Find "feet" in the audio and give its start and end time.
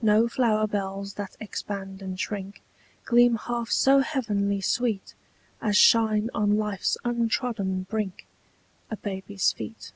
9.52-9.92